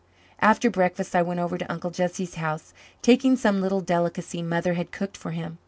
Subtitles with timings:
[0.39, 4.91] After breakfast I went over to Uncle Jesse's house, taking some little delicacy Mother had
[4.91, 5.59] cooked for him.